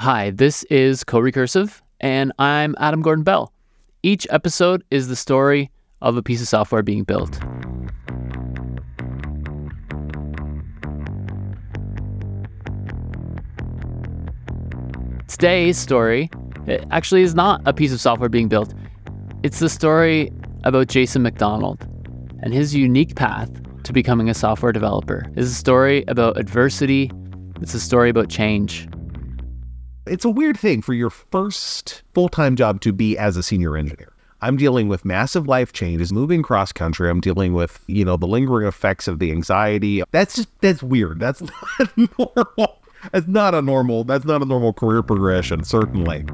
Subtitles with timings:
[0.00, 3.52] Hi, this is CoRecursive, and I'm Adam Gordon Bell.
[4.02, 7.38] Each episode is the story of a piece of software being built.
[15.28, 16.30] Today's story
[16.66, 18.72] eh, actually is not a piece of software being built.
[19.42, 20.32] It's the story
[20.64, 21.86] about Jason McDonald
[22.42, 23.50] and his unique path
[23.82, 25.30] to becoming a software developer.
[25.36, 27.10] It's a story about adversity.
[27.60, 28.88] It's a story about change.
[30.06, 33.76] It's a weird thing for your first full time job to be as a senior
[33.76, 34.12] engineer.
[34.40, 37.10] I'm dealing with massive life changes, moving cross country.
[37.10, 40.02] I'm dealing with, you know, the lingering effects of the anxiety.
[40.10, 41.20] That's just, that's weird.
[41.20, 41.42] That's
[41.78, 42.78] not normal.
[43.12, 46.24] That's not a normal, that's not a normal career progression, certainly.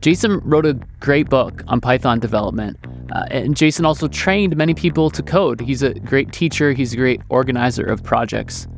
[0.00, 2.76] Jason wrote a great book on Python development.
[3.12, 5.60] Uh, and Jason also trained many people to code.
[5.60, 8.68] He's a great teacher, he's a great organizer of projects.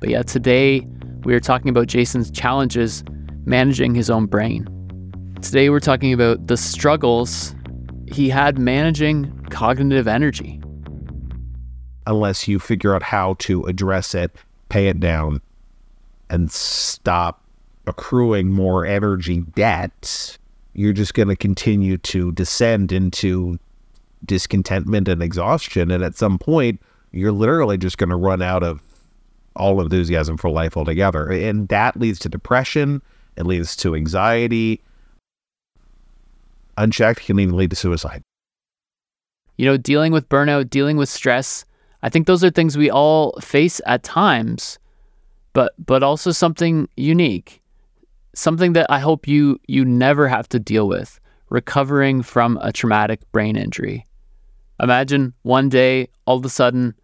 [0.00, 0.86] But yeah, today
[1.24, 3.02] we are talking about Jason's challenges
[3.46, 4.68] managing his own brain.
[5.40, 7.54] Today we're talking about the struggles
[8.06, 10.60] he had managing cognitive energy.
[12.06, 14.36] Unless you figure out how to address it,
[14.68, 15.40] pay it down,
[16.28, 17.42] and stop
[17.86, 20.36] accruing more energy debt,
[20.74, 23.58] you're just going to continue to descend into
[24.26, 25.90] discontentment and exhaustion.
[25.90, 26.80] And at some point,
[27.12, 28.82] you're literally just going to run out of
[29.56, 31.30] all enthusiasm for life altogether.
[31.30, 33.02] And that leads to depression,
[33.36, 34.82] it leads to anxiety.
[36.76, 38.22] Unchecked can even lead to suicide.
[39.56, 41.64] You know, dealing with burnout, dealing with stress,
[42.02, 44.78] I think those are things we all face at times,
[45.52, 47.62] but but also something unique.
[48.34, 53.20] Something that I hope you you never have to deal with, recovering from a traumatic
[53.30, 54.04] brain injury.
[54.82, 56.94] Imagine one day all of a sudden,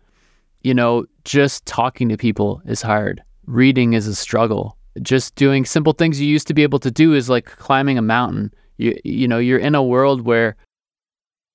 [0.62, 3.22] you know, just talking to people is hard.
[3.46, 4.76] Reading is a struggle.
[5.02, 8.02] Just doing simple things you used to be able to do is like climbing a
[8.02, 8.52] mountain.
[8.76, 10.56] You you know, you're in a world where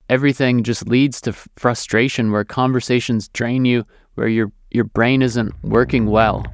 [0.08, 6.06] everything just leads to frustration where conversations drain you, where your your brain isn't working
[6.06, 6.44] well.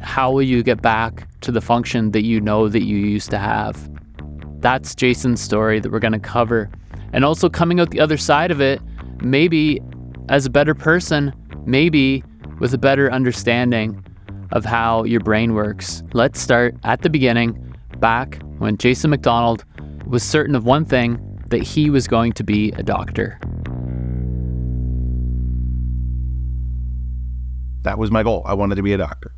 [0.00, 3.38] How will you get back to the function that you know that you used to
[3.38, 3.90] have?
[4.60, 6.70] That's Jason's story that we're going to cover.
[7.16, 8.78] And also coming out the other side of it,
[9.22, 9.80] maybe
[10.28, 11.32] as a better person,
[11.64, 12.22] maybe
[12.60, 14.04] with a better understanding
[14.52, 16.02] of how your brain works.
[16.12, 19.64] Let's start at the beginning, back when Jason McDonald
[20.06, 21.18] was certain of one thing
[21.48, 23.40] that he was going to be a doctor.
[27.80, 28.42] That was my goal.
[28.44, 29.34] I wanted to be a doctor.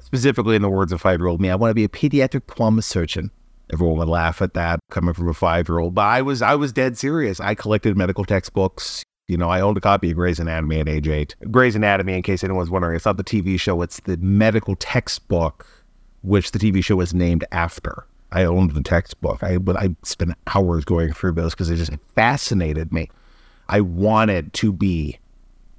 [0.00, 2.46] Specifically, in the words of five year old me, I want to be a pediatric
[2.46, 3.30] trauma surgeon.
[3.72, 6.54] Everyone would laugh at that coming from a five year old, but I was I
[6.54, 7.40] was dead serious.
[7.40, 9.02] I collected medical textbooks.
[9.26, 11.36] You know, I owned a copy of Gray's Anatomy at age eight.
[11.50, 15.66] Gray's Anatomy, in case anyone's wondering, it's not the TV show, it's the medical textbook,
[16.22, 18.06] which the TV show was named after.
[18.32, 19.42] I owned the textbook.
[19.42, 23.10] I but I spent hours going through those because it just fascinated me.
[23.68, 25.18] I wanted to be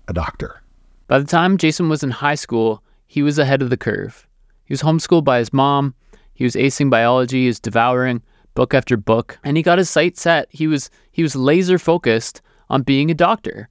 [0.07, 0.61] a doctor.
[1.07, 4.27] By the time Jason was in high school, he was ahead of the curve.
[4.65, 5.95] He was homeschooled by his mom.
[6.39, 7.41] He was acing biology.
[7.41, 8.21] He was devouring
[8.55, 10.47] book after book, and he got his sights set.
[10.51, 13.67] He was he was laser focused on being a doctor.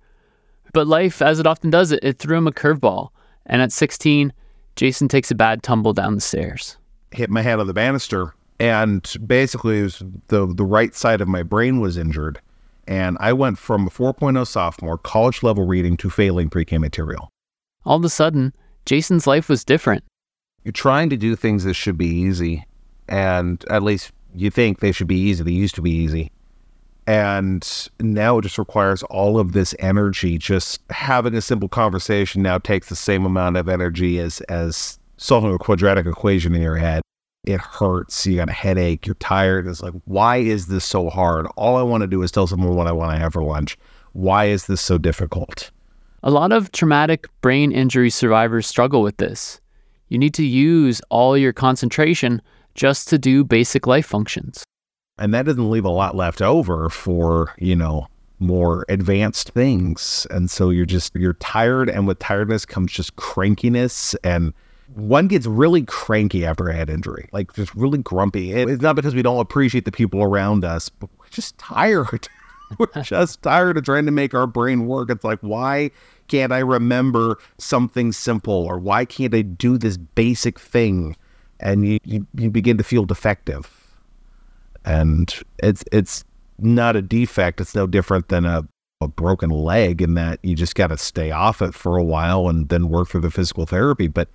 [0.75, 3.09] But life, as it often does, it, it threw him a curveball.
[3.47, 4.35] And at 16,
[4.77, 6.77] Jason takes a bad tumble down the stairs.
[7.11, 9.81] Hit my head on the banister, and basically,
[10.27, 12.39] the the right side of my brain was injured,
[12.87, 17.31] and I went from a 4.0 sophomore, college level reading, to failing pre-K material.
[17.87, 18.53] All of a sudden,
[18.85, 20.05] Jason's life was different.
[20.65, 22.67] You're trying to do things that should be easy,
[23.09, 25.43] and at least you think they should be easy.
[25.43, 26.31] They used to be easy.
[27.07, 30.37] And now it just requires all of this energy.
[30.37, 35.55] Just having a simple conversation now takes the same amount of energy as, as solving
[35.55, 37.01] a quadratic equation in your head.
[37.45, 38.27] It hurts.
[38.27, 39.07] You got a headache.
[39.07, 39.67] You're tired.
[39.67, 41.47] It's like, why is this so hard?
[41.57, 43.79] All I want to do is tell someone what I want to have for lunch.
[44.13, 45.71] Why is this so difficult?
[46.23, 49.63] A lot of traumatic brain injury survivors struggle with this.
[50.09, 52.43] You need to use all your concentration
[52.75, 54.65] just to do basic life functions.
[55.19, 58.07] And that doesn't leave a lot left over for, you know,
[58.39, 60.27] more advanced things.
[60.31, 61.91] And so you're just, you're tired.
[61.91, 64.15] And with tiredness comes just crankiness.
[64.23, 64.55] And
[64.95, 68.53] one gets really cranky after a head injury, like just really grumpy.
[68.53, 72.29] It's not because we don't appreciate the people around us, but we're just tired.
[72.79, 75.11] we're just tired of trying to make our brain work.
[75.11, 75.91] It's like, why
[76.29, 78.55] can't I remember something simple?
[78.55, 81.17] Or why can't I do this basic thing?
[81.61, 83.79] And you, you, you begin to feel defective
[84.89, 86.25] and it's it's
[86.59, 87.61] not a defect.
[87.61, 88.67] It's no different than a
[89.01, 92.49] a broken leg in that you just got to stay off it for a while
[92.49, 94.09] and then work through the physical therapy.
[94.09, 94.29] But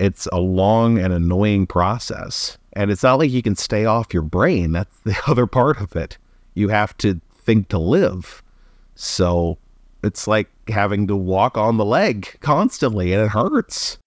[0.00, 2.56] it's a long and annoying process.
[2.72, 4.72] And it's not like you can stay off your brain.
[4.72, 6.16] That's the other part of it.
[6.54, 8.42] You have to think to live.
[8.94, 9.58] So
[10.02, 13.98] it's like having to walk on the leg constantly and it hurts.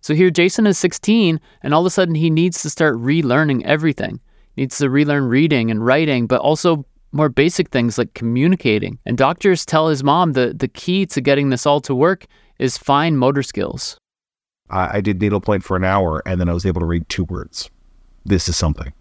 [0.00, 3.62] So here Jason is 16 and all of a sudden he needs to start relearning
[3.64, 4.20] everything.
[4.54, 8.98] He needs to relearn reading and writing, but also more basic things like communicating.
[9.06, 12.26] And doctors tell his mom that the key to getting this all to work
[12.58, 13.96] is fine motor skills.
[14.70, 17.24] I, I did needlepoint for an hour and then I was able to read two
[17.24, 17.70] words.
[18.24, 18.92] This is something.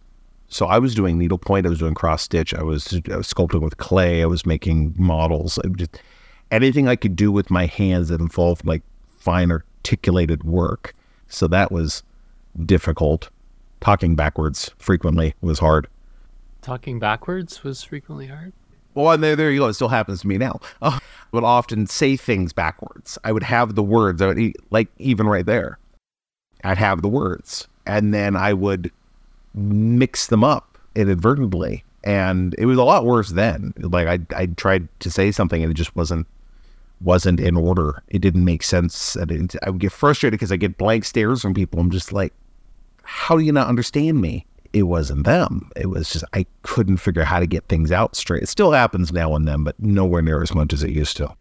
[0.48, 3.62] So I was doing needlepoint, I was doing cross stitch, I was, I was sculpting
[3.62, 5.58] with clay, I was making models.
[5.66, 6.00] I Just,
[6.54, 8.84] anything I could do with my hands that involved like
[9.18, 10.94] fine articulated work.
[11.28, 12.04] So that was
[12.66, 13.30] difficult.
[13.82, 15.88] Talking backwards frequently was hard.
[16.62, 18.54] Talking backwards was frequently hard.
[18.94, 19.68] Well, and there, there you go.
[19.68, 20.60] It still happens to me now.
[20.82, 21.00] I
[21.32, 23.18] would often say things backwards.
[23.24, 24.22] I would have the words.
[24.22, 25.80] I would like even right there.
[26.64, 28.92] I'd have the words, and then I would
[29.54, 33.74] mix them up inadvertently, and it was a lot worse then.
[33.78, 36.28] Like I, I tried to say something, and it just wasn't
[37.04, 38.02] wasn't in order.
[38.08, 39.16] It didn't make sense.
[39.16, 41.80] It, I would get frustrated because I get blank stares from people.
[41.80, 42.34] I'm just like,
[43.04, 44.46] how do you not understand me?
[44.72, 45.70] It wasn't them.
[45.76, 48.44] It was just I couldn't figure how to get things out straight.
[48.44, 51.36] It still happens now and then, but nowhere near as much as it used to.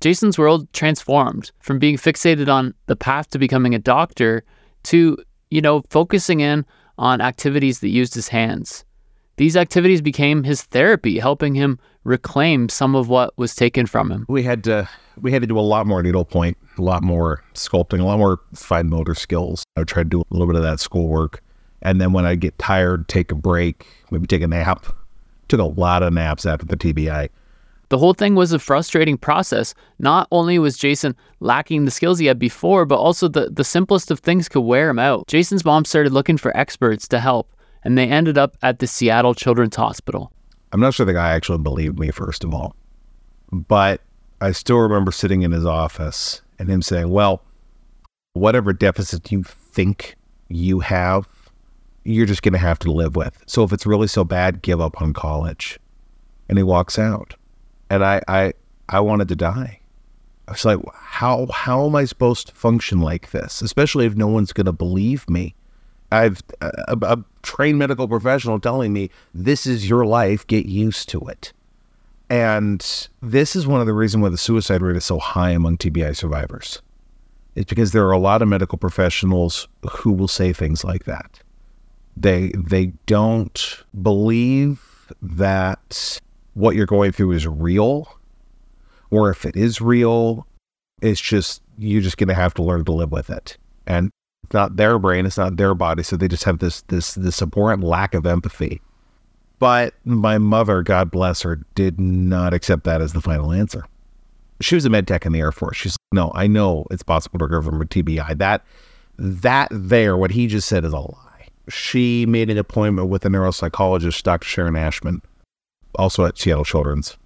[0.00, 4.44] Jason's world transformed from being fixated on the path to becoming a doctor
[4.84, 5.16] to,
[5.50, 6.66] you know, focusing in
[6.98, 8.84] on activities that used his hands.
[9.36, 14.26] These activities became his therapy, helping him reclaim some of what was taken from him.
[14.28, 14.88] We had to
[15.20, 18.40] we had to do a lot more needlepoint, a lot more sculpting, a lot more
[18.54, 19.64] fine motor skills.
[19.76, 21.42] I would try to do a little bit of that schoolwork.
[21.82, 24.86] And then when I get tired, take a break, maybe take a nap.
[25.48, 27.28] Took a lot of naps after the TBI.
[27.90, 29.74] The whole thing was a frustrating process.
[29.98, 34.10] Not only was Jason lacking the skills he had before, but also the, the simplest
[34.10, 35.26] of things could wear him out.
[35.26, 37.53] Jason's mom started looking for experts to help,
[37.84, 40.32] and they ended up at the Seattle Children's Hospital.
[40.72, 42.74] I'm not sure the guy actually believed me, first of all.
[43.52, 44.00] But
[44.40, 47.42] I still remember sitting in his office and him saying, Well,
[48.32, 50.16] whatever deficit you think
[50.48, 51.28] you have,
[52.04, 53.42] you're just going to have to live with.
[53.46, 55.78] So if it's really so bad, give up on college.
[56.48, 57.34] And he walks out.
[57.88, 58.52] And I, I,
[58.88, 59.80] I wanted to die.
[60.46, 63.62] I was like, how, how am I supposed to function like this?
[63.62, 65.54] Especially if no one's going to believe me.
[66.12, 71.08] I've uh, a, a trained medical professional telling me this is your life, get used
[71.10, 71.52] to it.
[72.30, 75.78] And this is one of the reasons why the suicide rate is so high among
[75.78, 76.80] TBI survivors.
[77.54, 81.40] It's because there are a lot of medical professionals who will say things like that.
[82.16, 86.20] They they don't believe that
[86.54, 88.08] what you're going through is real,
[89.10, 90.46] or if it is real,
[91.02, 93.58] it's just you're just going to have to learn to live with it.
[93.86, 94.10] And
[94.54, 97.82] not their brain, it's not their body, so they just have this this this abhorrent
[97.82, 98.80] lack of empathy.
[99.58, 103.84] But my mother, God bless her, did not accept that as the final answer.
[104.60, 105.76] She was a med tech in the Air Force.
[105.76, 108.38] She's no, I know it's possible to recover from a TBI.
[108.38, 108.64] That
[109.18, 111.48] that there, what he just said is a lie.
[111.68, 114.46] She made an appointment with a neuropsychologist, Dr.
[114.46, 115.22] Sharon Ashman,
[115.96, 117.16] also at Seattle Children's.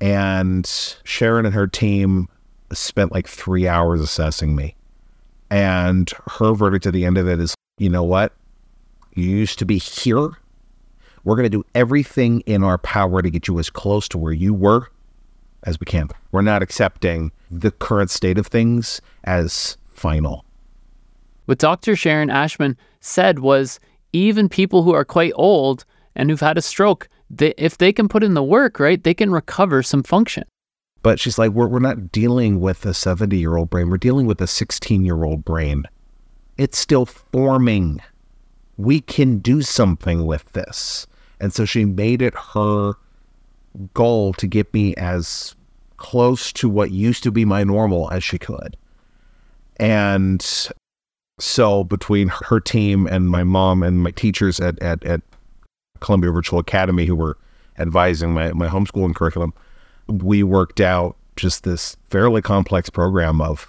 [0.00, 0.66] And
[1.04, 2.28] Sharon and her team
[2.72, 4.74] spent like three hours assessing me.
[5.52, 8.32] And her verdict at the end of it is, you know what?
[9.14, 10.30] You used to be here.
[11.24, 14.32] We're going to do everything in our power to get you as close to where
[14.32, 14.88] you were
[15.64, 16.08] as we can.
[16.30, 20.46] We're not accepting the current state of things as final.
[21.44, 21.96] What Dr.
[21.96, 23.78] Sharon Ashman said was
[24.14, 25.84] even people who are quite old
[26.16, 29.12] and who've had a stroke, they, if they can put in the work, right, they
[29.12, 30.44] can recover some function.
[31.02, 34.26] But she's like, we're, we're not dealing with a 70 year old brain, we're dealing
[34.26, 35.84] with a 16 year old brain.
[36.58, 38.00] It's still forming.
[38.76, 41.06] We can do something with this.
[41.40, 42.94] And so she made it her
[43.94, 45.54] goal to get me as
[45.96, 48.76] close to what used to be my normal as she could.
[49.76, 50.44] And
[51.38, 55.22] so between her team and my mom and my teachers at, at, at
[56.00, 57.38] Columbia Virtual Academy who were
[57.78, 59.52] advising my, my homeschooling curriculum,
[60.08, 63.66] we worked out just this fairly complex program of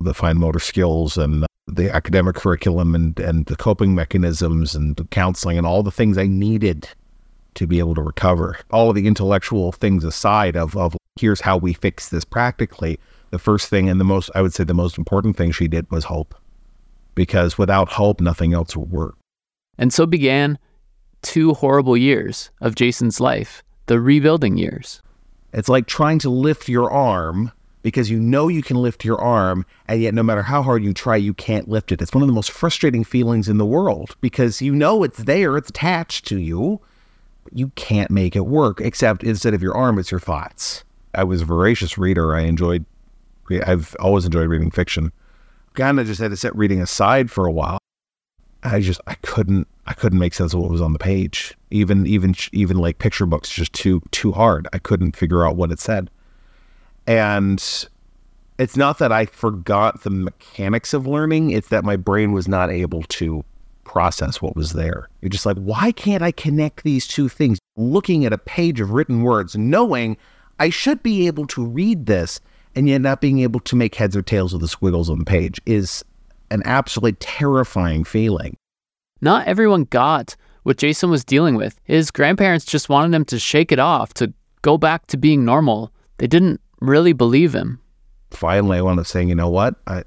[0.00, 5.04] the fine motor skills and the academic curriculum and, and the coping mechanisms and the
[5.04, 6.88] counseling and all the things I needed
[7.54, 8.58] to be able to recover.
[8.70, 12.98] All of the intellectual things aside of, of here's how we fix this practically,
[13.30, 15.90] the first thing and the most, I would say the most important thing she did
[15.90, 16.34] was hope.
[17.14, 19.16] Because without hope, nothing else would work.
[19.78, 20.58] And so began
[21.20, 25.02] two horrible years of Jason's life, the rebuilding years.
[25.52, 29.66] It's like trying to lift your arm because you know you can lift your arm,
[29.88, 32.00] and yet no matter how hard you try, you can't lift it.
[32.00, 35.56] It's one of the most frustrating feelings in the world because you know it's there,
[35.56, 36.80] it's attached to you,
[37.44, 40.84] but you can't make it work, except instead of your arm, it's your thoughts.
[41.14, 42.34] I was a voracious reader.
[42.34, 42.84] I enjoyed,
[43.66, 45.12] I've always enjoyed reading fiction.
[45.74, 47.78] Kind of just had to set reading aside for a while.
[48.64, 51.56] I just, I couldn't, I couldn't make sense of what was on the page.
[51.70, 54.68] Even, even, even like picture books, just too, too hard.
[54.72, 56.10] I couldn't figure out what it said.
[57.06, 57.62] And
[58.58, 62.70] it's not that I forgot the mechanics of learning, it's that my brain was not
[62.70, 63.44] able to
[63.84, 65.08] process what was there.
[65.20, 67.58] You're just like, why can't I connect these two things?
[67.76, 70.16] Looking at a page of written words, knowing
[70.60, 72.40] I should be able to read this,
[72.74, 75.24] and yet not being able to make heads or tails of the squiggles on the
[75.24, 76.04] page is
[76.52, 78.56] an absolutely terrifying feeling.
[79.20, 81.80] Not everyone got what Jason was dealing with.
[81.84, 84.32] His grandparents just wanted him to shake it off, to
[84.62, 85.92] go back to being normal.
[86.18, 87.80] They didn't really believe him.
[88.30, 89.74] Finally, I wound up saying, you know what?
[89.86, 90.04] I,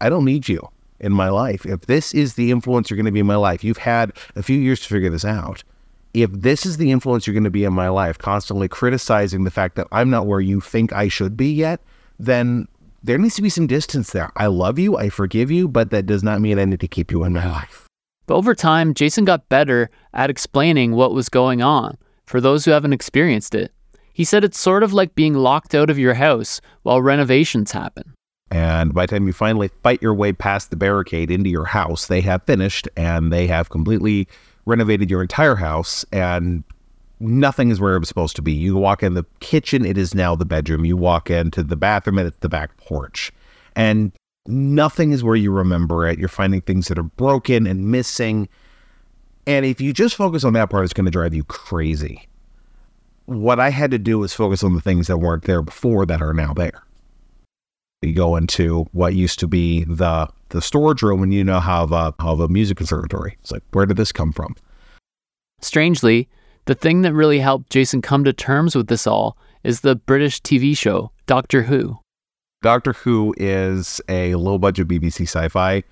[0.00, 0.66] I don't need you
[1.00, 1.66] in my life.
[1.66, 4.42] If this is the influence you're going to be in my life, you've had a
[4.42, 5.64] few years to figure this out.
[6.12, 9.50] If this is the influence you're going to be in my life, constantly criticizing the
[9.50, 11.80] fact that I'm not where you think I should be yet,
[12.18, 12.66] then
[13.02, 14.30] there needs to be some distance there.
[14.36, 17.10] I love you, I forgive you, but that does not mean I need to keep
[17.10, 17.86] you in my life.
[18.26, 22.70] But over time, Jason got better at explaining what was going on for those who
[22.70, 23.72] haven't experienced it.
[24.12, 28.14] He said it's sort of like being locked out of your house while renovations happen.
[28.50, 32.06] And by the time you finally fight your way past the barricade into your house,
[32.06, 34.28] they have finished and they have completely
[34.66, 36.64] renovated your entire house and
[37.20, 38.52] nothing is where it was supposed to be.
[38.52, 40.84] You walk in the kitchen, it is now the bedroom.
[40.84, 43.30] You walk into the bathroom, and it's the back porch.
[43.76, 44.12] And
[44.46, 46.18] nothing is where you remember it.
[46.18, 48.48] You're finding things that are broken and missing.
[49.46, 52.26] And if you just focus on that part, it's going to drive you crazy.
[53.26, 56.20] What I had to do was focus on the things that weren't there before that
[56.20, 56.82] are now there.
[58.02, 61.84] You go into what used to be the the storage room, and you know how
[61.84, 63.36] a, how a music conservatory.
[63.40, 64.56] It's like, where did this come from?
[65.60, 66.28] Strangely,
[66.70, 70.40] the thing that really helped Jason come to terms with this all is the British
[70.40, 71.98] TV show Doctor Who.
[72.62, 75.82] Doctor Who is a low budget BBC sci fi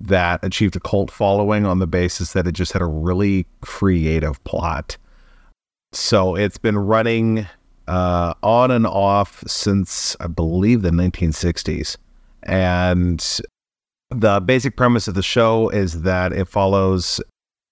[0.00, 4.42] that achieved a cult following on the basis that it just had a really creative
[4.44, 4.96] plot.
[5.92, 7.44] So it's been running
[7.88, 11.96] uh, on and off since I believe the 1960s.
[12.44, 13.40] And
[14.10, 17.20] the basic premise of the show is that it follows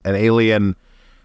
[0.05, 0.75] an alien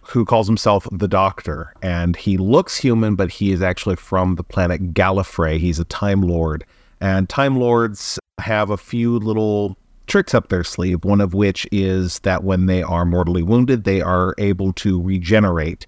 [0.01, 1.73] who calls himself the Doctor.
[1.81, 5.57] And he looks human, but he is actually from the planet Gallifrey.
[5.57, 6.65] He's a Time Lord.
[6.99, 9.77] And Time Lords have a few little
[10.07, 14.01] tricks up their sleeve, one of which is that when they are mortally wounded, they
[14.01, 15.87] are able to regenerate,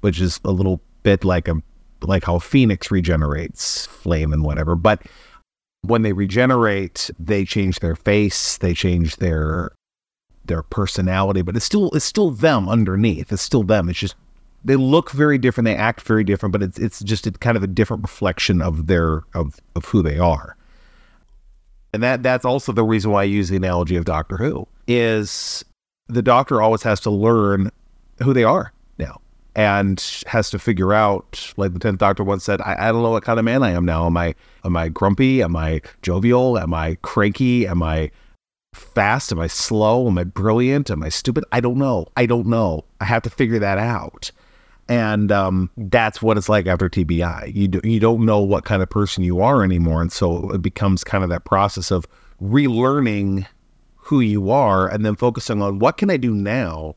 [0.00, 1.54] which is a little bit like a
[2.02, 4.74] like how Phoenix regenerates flame and whatever.
[4.74, 5.02] But
[5.82, 9.70] when they regenerate, they change their face, they change their
[10.46, 13.32] their personality, but it's still it's still them underneath.
[13.32, 13.88] It's still them.
[13.88, 14.14] It's just
[14.64, 17.62] they look very different, they act very different, but it's it's just a, kind of
[17.62, 20.56] a different reflection of their of of who they are.
[21.92, 25.64] And that that's also the reason why I use the analogy of Doctor Who is
[26.08, 27.70] the doctor always has to learn
[28.22, 29.20] who they are now
[29.56, 33.10] and has to figure out like the 10th doctor once said I, I don't know
[33.10, 34.34] what kind of man i am now am i
[34.64, 38.10] am i grumpy am i jovial am i cranky am i
[38.76, 39.32] fast?
[39.32, 40.06] Am I slow?
[40.06, 40.90] Am I brilliant?
[40.90, 41.44] Am I stupid?
[41.52, 42.06] I don't know.
[42.16, 42.84] I don't know.
[43.00, 44.30] I have to figure that out.
[44.88, 47.54] And um, that's what it's like after TBI.
[47.54, 50.60] You do, you don't know what kind of person you are anymore, and so it
[50.60, 52.06] becomes kind of that process of
[52.42, 53.46] relearning
[53.96, 56.94] who you are, and then focusing on what can I do now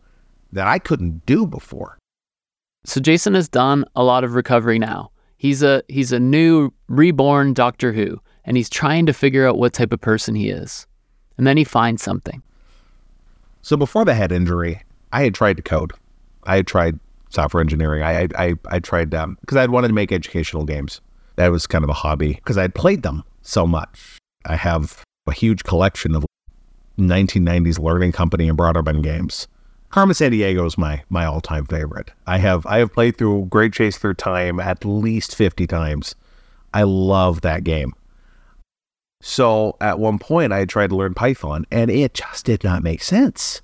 [0.52, 1.98] that I couldn't do before.
[2.84, 5.12] So Jason has done a lot of recovery now.
[5.38, 9.72] He's a he's a new reborn Doctor Who, and he's trying to figure out what
[9.72, 10.88] type of person he is
[11.38, 12.42] and then he finds something.
[13.62, 15.92] So before the head injury, I had tried to code.
[16.44, 18.04] I had tried software engineering.
[18.04, 21.02] I I I, tried um because I had wanted to make educational games.
[21.36, 24.18] That was kind of a hobby because I had played them so much.
[24.46, 26.26] I have a huge collection of
[26.98, 29.48] 1990s learning company and Broderbund games.
[29.90, 32.12] Carmen Sandiego is my my all time favorite.
[32.26, 36.16] I have I have played through Great Chase Through Time at least 50 times.
[36.74, 37.94] I love that game.
[39.22, 43.02] So at one point, I tried to learn Python and it just did not make
[43.02, 43.62] sense.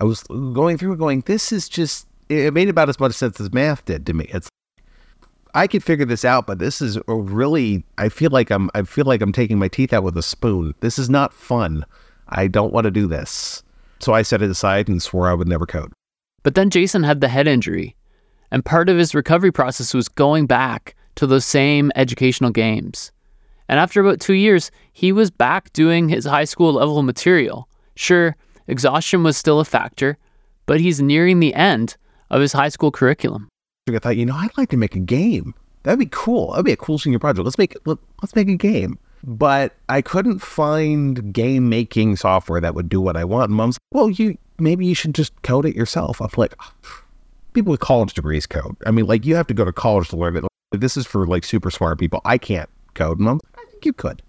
[0.00, 3.52] I was going through going, this is just, it made about as much sense as
[3.52, 4.26] math did to me.
[4.30, 4.48] It's,
[5.54, 9.04] I could figure this out, but this is really, I feel like I'm, I feel
[9.04, 10.74] like I'm taking my teeth out with a spoon.
[10.80, 11.84] This is not fun.
[12.28, 13.62] I don't want to do this.
[13.98, 15.92] So I set it aside and swore I would never code.
[16.42, 17.96] But then Jason had the head injury,
[18.50, 23.12] and part of his recovery process was going back to those same educational games.
[23.70, 27.68] And after about two years, he was back doing his high school level material.
[27.94, 28.34] Sure,
[28.66, 30.18] exhaustion was still a factor,
[30.66, 31.96] but he's nearing the end
[32.30, 33.48] of his high school curriculum.
[33.88, 35.54] I thought, you know, I'd like to make a game.
[35.84, 36.50] That'd be cool.
[36.50, 37.44] That'd be a cool senior project.
[37.44, 38.98] Let's make let, let's make a game.
[39.22, 43.52] But I couldn't find game making software that would do what I want.
[43.52, 46.20] Mom's, well, you maybe you should just code it yourself.
[46.20, 46.56] I'm like,
[47.52, 48.76] people with college degrees code.
[48.84, 50.44] I mean, like you have to go to college to learn it.
[50.72, 52.20] This is for like super smart people.
[52.24, 53.20] I can't code.
[53.20, 53.40] Mom,
[53.80, 54.22] think you could.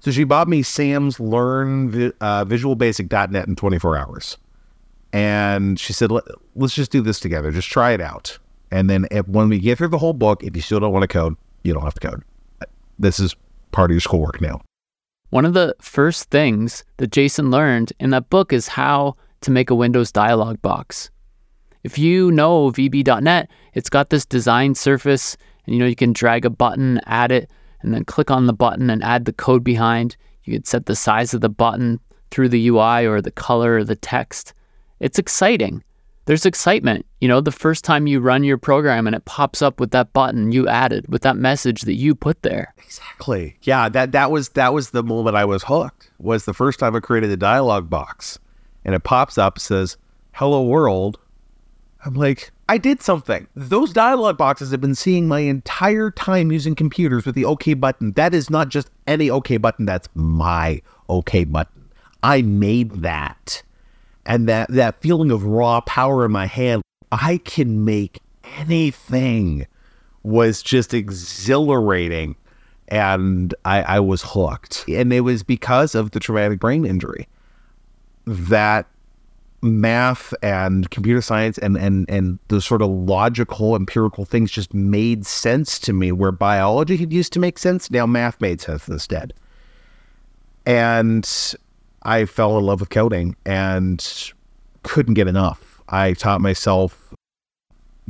[0.00, 4.38] So she bought me Sams Learn uh, Visual Basic.net in 24 hours.
[5.12, 6.24] And she said, Let,
[6.60, 7.50] us just do this together.
[7.50, 8.38] Just try it out.
[8.70, 11.02] And then if, when we get through the whole book, if you still don't want
[11.02, 12.22] to code, you don't have to code.
[12.98, 13.34] This is
[13.72, 14.60] part of your schoolwork now.
[15.30, 19.70] One of the first things that Jason learned in that book is how to make
[19.70, 21.10] a Windows dialog box.
[21.82, 26.44] If you know VB.net, it's got this design surface, and you know you can drag
[26.44, 27.50] a button, add it,
[27.82, 30.16] and then click on the button and add the code behind.
[30.44, 33.84] You can set the size of the button through the UI or the color or
[33.84, 34.54] the text.
[35.00, 35.82] It's exciting
[36.30, 37.06] there's excitement.
[37.20, 40.12] You know, the first time you run your program and it pops up with that
[40.12, 42.72] button you added, with that message that you put there.
[42.78, 43.56] Exactly.
[43.62, 46.08] Yeah, that that was that was the moment I was hooked.
[46.20, 48.38] Was the first time I created a dialog box
[48.84, 49.96] and it pops up says
[50.32, 51.18] hello world.
[52.04, 53.46] I'm like, I did something.
[53.54, 58.12] Those dialog boxes have been seeing my entire time using computers with the OK button.
[58.12, 61.90] That is not just any OK button, that's my OK button.
[62.22, 63.62] I made that
[64.26, 68.20] and that that feeling of raw power in my hand i can make
[68.58, 69.66] anything
[70.22, 72.36] was just exhilarating
[72.88, 77.28] and I, I was hooked and it was because of the traumatic brain injury
[78.26, 78.86] that
[79.62, 85.26] math and computer science and and and the sort of logical empirical things just made
[85.26, 89.34] sense to me where biology had used to make sense now math made sense instead
[90.66, 91.54] and
[92.02, 94.32] I fell in love with coding and
[94.82, 95.80] couldn't get enough.
[95.88, 97.14] I taught myself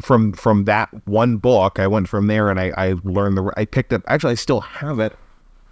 [0.02, 1.78] from from that one book.
[1.78, 3.52] I went from there and I, I learned the.
[3.56, 4.02] I picked up.
[4.06, 5.16] Actually, I still have it.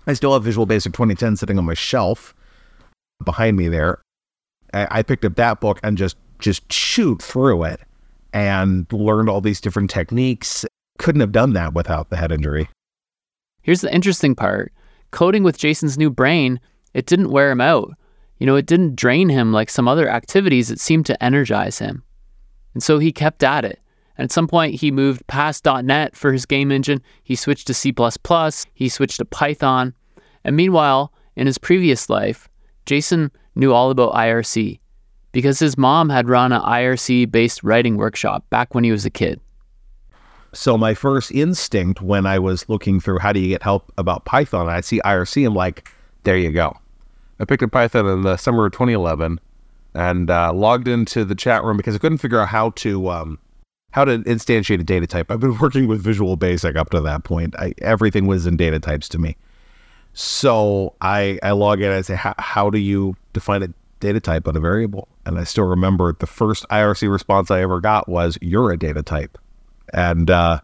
[0.06, 2.34] I still have Visual Basic 2010 sitting on my shelf
[3.24, 4.00] behind me there.
[4.74, 7.80] I, picked up that book and just just chewed through it
[8.32, 10.64] and learned all these different techniques.
[10.98, 12.68] Couldn't have done that without the head injury.
[13.62, 14.72] Here's the interesting part:
[15.10, 16.60] coding with Jason's new brain,
[16.94, 17.94] it didn't wear him out.
[18.38, 22.02] You know, it didn't drain him like some other activities, it seemed to energize him.
[22.74, 23.80] And so he kept at it.
[24.16, 27.02] And at some point, he moved past .NET for his game engine.
[27.22, 27.94] He switched to C++.
[28.74, 29.94] He switched to Python.
[30.44, 32.48] And meanwhile, in his previous life,
[32.86, 34.78] Jason knew all about IRC
[35.32, 39.10] because his mom had run an IRC based writing workshop back when he was a
[39.10, 39.40] kid.
[40.54, 44.24] So my first instinct when I was looking through how do you get help about
[44.24, 45.90] Python, I see IRC, I'm like,
[46.22, 46.74] there you go.
[47.38, 49.38] I picked up Python in the summer of 2011
[49.94, 53.38] and uh, logged into the chat room because I couldn't figure out how to um,
[53.90, 55.30] how to instantiate a data type.
[55.30, 57.54] I've been working with Visual Basic up to that point.
[57.58, 59.36] I, everything was in data types to me.
[60.14, 63.68] So I, I log in and I say, how do you define a
[64.00, 65.08] data type on a variable?
[65.26, 69.02] And I still remember the first IRC response I ever got was, you're a data
[69.02, 69.38] type.
[69.92, 70.60] And uh,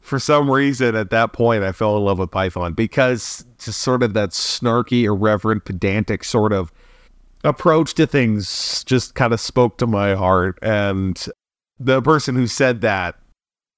[0.00, 4.02] for some reason at that point I fell in love with Python because just sort
[4.02, 6.72] of that snarky, irreverent, pedantic sort of
[7.44, 10.58] approach to things just kind of spoke to my heart.
[10.62, 11.22] And
[11.78, 13.16] the person who said that,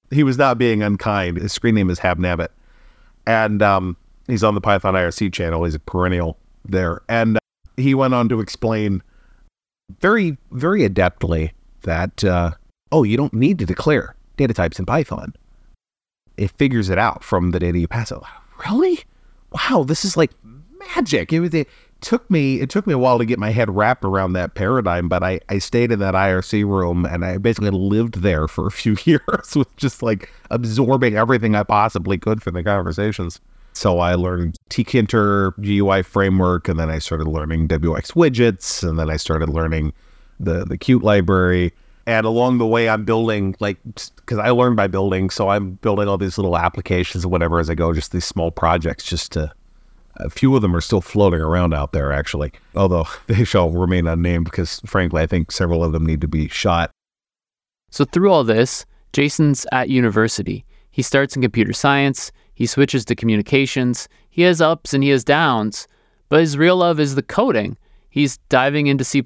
[0.09, 1.37] he was not being unkind.
[1.37, 2.49] His screen name is habnabit.
[3.25, 3.95] And um,
[4.27, 5.63] he's on the Python IRC channel.
[5.63, 7.01] He's a perennial there.
[7.07, 7.37] And
[7.77, 9.01] he went on to explain
[9.99, 11.51] very, very adeptly
[11.83, 12.51] that, uh,
[12.91, 15.33] oh, you don't need to declare data types in Python
[16.41, 18.17] it figures it out from the data you pass it.
[18.65, 18.99] Really?
[19.51, 20.31] Wow, this is like
[20.95, 21.31] magic.
[21.31, 21.67] It was it
[22.01, 25.07] took me it took me a while to get my head wrapped around that paradigm,
[25.07, 28.71] but I, I stayed in that IRC room and I basically lived there for a
[28.71, 33.39] few years with just like absorbing everything I possibly could from the conversations.
[33.73, 39.17] So I learned tkinter GUI framework and then I started learning wxWidgets and then I
[39.17, 39.93] started learning
[40.39, 41.73] the the Qt library
[42.07, 43.77] and along the way, I'm building like
[44.15, 47.69] because I learn by building, so I'm building all these little applications or whatever as
[47.69, 49.03] I go, just these small projects.
[49.03, 49.53] Just to
[50.17, 54.07] a few of them are still floating around out there, actually, although they shall remain
[54.07, 56.91] unnamed because, frankly, I think several of them need to be shot.
[57.91, 60.65] So through all this, Jason's at university.
[60.91, 62.31] He starts in computer science.
[62.61, 64.07] He switches to communications.
[64.29, 65.87] He has ups and he has downs,
[66.29, 67.75] but his real love is the coding.
[68.11, 69.23] He's diving into C,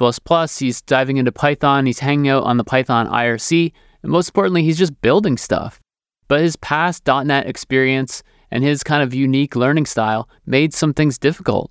[0.57, 4.77] he's diving into Python, he's hanging out on the Python IRC, and most importantly, he's
[4.77, 5.81] just building stuff.
[6.29, 11.17] But his past .NET experience and his kind of unique learning style made some things
[11.17, 11.69] difficult.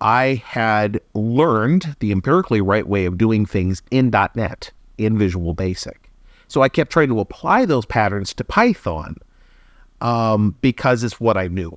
[0.00, 6.12] I had learned the empirically right way of doing things in .NET, in Visual Basic.
[6.46, 9.16] So I kept trying to apply those patterns to Python
[10.02, 11.76] um, because it's what I knew.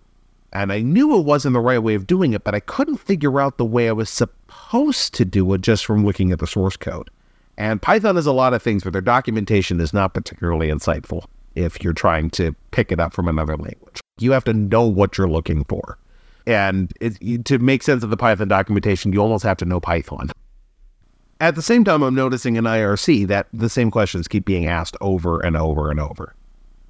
[0.52, 3.40] And I knew it wasn't the right way of doing it, but I couldn't figure
[3.40, 6.76] out the way I was supposed to do it just from looking at the source
[6.76, 7.10] code.
[7.58, 11.84] And Python is a lot of things, but their documentation is not particularly insightful if
[11.84, 14.02] you're trying to pick it up from another language.
[14.18, 15.98] You have to know what you're looking for.
[16.48, 20.32] And it, to make sense of the Python documentation, you almost have to know Python.
[21.42, 24.96] At the same time, I'm noticing in IRC that the same questions keep being asked
[25.02, 26.34] over and over and over.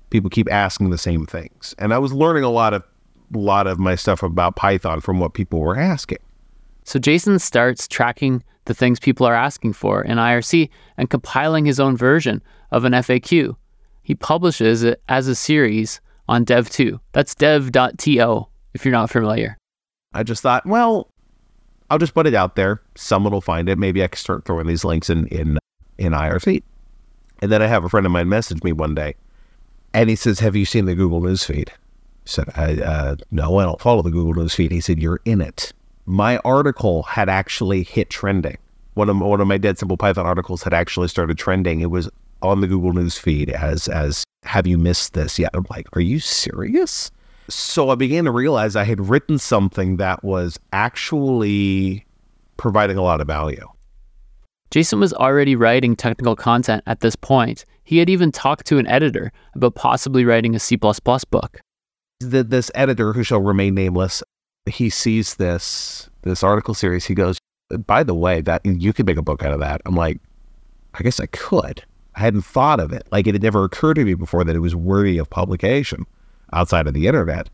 [0.10, 1.76] People keep asking the same things.
[1.78, 2.84] And I was learning a lot of
[3.34, 6.20] a lot of my stuff about Python from what people were asking.
[6.84, 11.80] So Jason starts tracking the things people are asking for in IRC and compiling his
[11.80, 12.42] own version
[12.72, 13.56] of an FAQ.
[14.04, 17.00] He publishes it as a series on dev2.
[17.12, 19.58] That's dev.to if you're not familiar.
[20.14, 21.10] I just thought, well,
[21.90, 22.82] I'll just put it out there.
[22.96, 23.78] Someone will find it.
[23.78, 25.58] Maybe I can start throwing these links in in
[25.98, 26.64] in IRC.
[27.42, 29.16] And then I have a friend of mine message me one day,
[29.96, 31.74] and he says, "Have you seen the Google News feed?" I
[32.26, 35.42] said, I, uh, "No, I don't follow the Google News feed." He said, "You're in
[35.42, 35.74] it."
[36.06, 38.58] my article had actually hit trending.
[38.94, 41.82] One of one of my Dead Simple Python articles had actually started trending.
[41.82, 42.10] It was
[42.42, 45.52] on the Google News feed as as Have you missed this yet?
[45.54, 47.12] I'm like, Are you serious?
[47.50, 52.06] So I began to realize I had written something that was actually
[52.58, 53.68] providing a lot of value.
[54.72, 57.66] Jason was already writing technical content at this point.
[57.86, 61.60] He had even talked to an editor about possibly writing a C book.
[62.20, 64.24] The, this editor, who shall remain nameless,
[64.66, 67.06] he sees this this article series.
[67.06, 67.38] He goes,
[67.86, 70.20] "By the way, that you could make a book out of that." I'm like,
[70.96, 71.84] "I guess I could."
[72.16, 73.06] I hadn't thought of it.
[73.12, 76.06] Like it had never occurred to me before that it was worthy of publication
[76.54, 77.50] outside of the internet.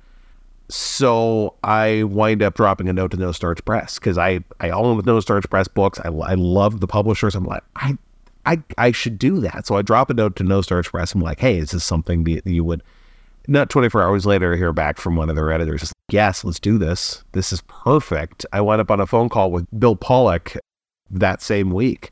[0.70, 4.96] So I wind up dropping a note to No Starch Press because I I own
[4.96, 6.00] with No Starch Press books.
[6.00, 7.36] I I love the publishers.
[7.36, 7.98] I'm like I
[8.46, 9.68] I I should do that.
[9.68, 11.14] So I drop a note to No Starch Press.
[11.14, 12.84] I'm like, hey, is this something that you would?
[13.48, 16.78] Not 24 hours later, I hear back from one of their editors yes, let's do
[16.78, 17.24] this.
[17.32, 18.46] This is perfect.
[18.54, 20.56] I went up on a phone call with Bill Pollock
[21.10, 22.12] that same week.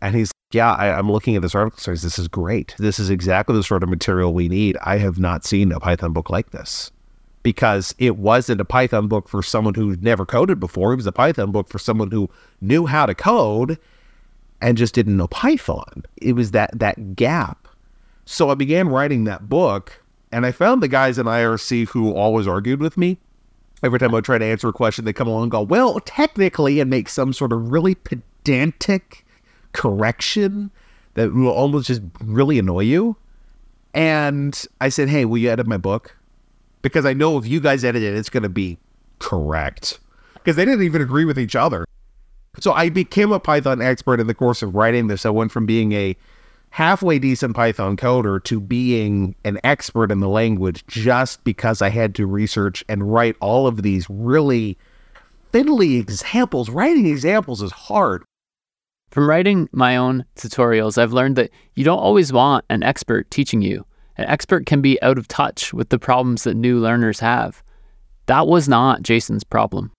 [0.00, 2.02] And he's, like, yeah, I, am looking at this article series.
[2.02, 2.74] This is great.
[2.78, 4.76] This is exactly the sort of material we need.
[4.82, 6.90] I have not seen a Python book like this
[7.42, 10.92] because it wasn't a Python book for someone who never coded before.
[10.92, 12.28] It was a Python book for someone who
[12.60, 13.78] knew how to code
[14.60, 16.04] and just didn't know Python.
[16.16, 17.68] It was that that gap.
[18.24, 22.46] So I began writing that book and I found the guys in IRC who always
[22.46, 23.18] argued with me.
[23.82, 26.80] Every time I try to answer a question, they come along and go, well, technically,
[26.80, 29.24] and make some sort of really pedantic
[29.72, 30.70] correction
[31.14, 33.16] that will almost just really annoy you.
[33.94, 36.16] And I said, hey, will you edit my book?
[36.82, 38.78] Because I know if you guys edit it, it's going to be
[39.18, 40.00] correct.
[40.34, 41.86] Because they didn't even agree with each other.
[42.60, 45.26] So I became a Python expert in the course of writing this.
[45.26, 46.16] I went from being a
[46.70, 52.14] halfway decent Python coder to being an expert in the language just because I had
[52.16, 54.76] to research and write all of these really
[55.52, 56.68] fiddly examples.
[56.68, 58.24] Writing examples is hard.
[59.10, 63.62] From writing my own tutorials, I've learned that you don't always want an expert teaching
[63.62, 63.86] you.
[64.18, 67.62] An expert can be out of touch with the problems that new learners have.
[68.26, 69.92] That was not Jason's problem.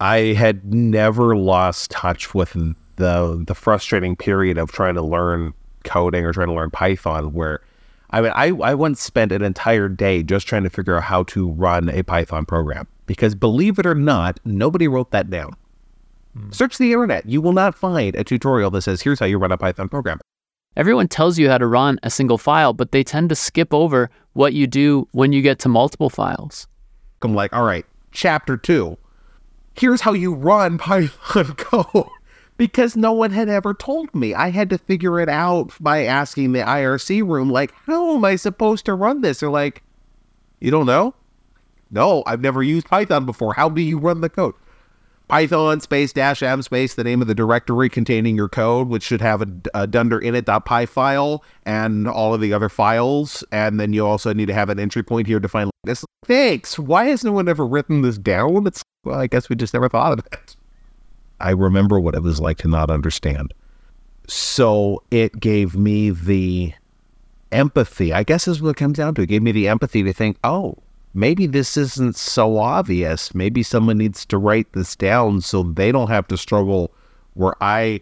[0.00, 2.52] I had never lost touch with
[2.96, 7.60] the the frustrating period of trying to learn coding or trying to learn Python where
[8.10, 11.24] I mean, I, I once spent an entire day just trying to figure out how
[11.24, 15.54] to run a Python program because believe it or not, nobody wrote that down.
[16.34, 16.50] Hmm.
[16.50, 17.26] Search the internet.
[17.28, 20.20] You will not find a tutorial that says, here's how you run a Python program.
[20.76, 24.10] Everyone tells you how to run a single file, but they tend to skip over
[24.32, 26.66] what you do when you get to multiple files.
[27.20, 28.96] I'm like, all right, chapter two.
[29.78, 32.08] Here's how you run Python code
[32.56, 34.34] because no one had ever told me.
[34.34, 38.34] I had to figure it out by asking the IRC room, like, how am I
[38.34, 39.40] supposed to run this?
[39.40, 39.84] They're like,
[40.58, 41.14] you don't know?
[41.90, 43.54] No, I've never used Python before.
[43.54, 44.54] How do you run the code?
[45.28, 49.20] Python space dash m space, the name of the directory containing your code, which should
[49.20, 53.44] have a, a dunder init.py file and all of the other files.
[53.52, 56.04] And then you also need to have an entry point here to find this.
[56.24, 56.78] Thanks.
[56.78, 58.66] Why has no one ever written this down?
[58.66, 60.56] It's, well, I guess we just never thought of it.
[61.40, 63.54] I remember what it was like to not understand.
[64.26, 66.74] So it gave me the
[67.52, 68.12] empathy.
[68.12, 69.22] I guess is what it comes down to.
[69.22, 70.76] It gave me the empathy to think, oh,
[71.14, 73.34] maybe this isn't so obvious.
[73.34, 76.92] Maybe someone needs to write this down so they don't have to struggle
[77.34, 78.00] where I